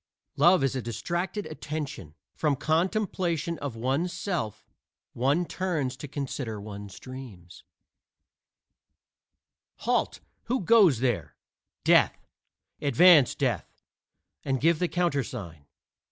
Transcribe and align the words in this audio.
Love 0.35 0.63
is 0.63 0.75
a 0.75 0.81
distracted 0.81 1.45
attention: 1.45 2.15
from 2.33 2.55
contemplation 2.55 3.59
of 3.59 3.75
one's 3.75 4.11
self 4.11 4.65
one 5.13 5.45
turns 5.45 5.95
to 5.95 6.07
consider 6.07 6.59
one's 6.59 6.99
dream. 6.99 7.47
"Halt! 9.81 10.19
who 10.45 10.61
goes 10.61 11.01
there?" 11.01 11.35
"Death." 11.83 12.17
"Advance, 12.81 13.35
Death, 13.35 13.79
and 14.43 14.59
give 14.59 14.79
the 14.79 14.87
countersign." 14.87 15.67